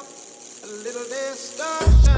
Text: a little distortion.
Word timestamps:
a 0.00 0.66
little 0.84 1.04
distortion. 1.04 2.17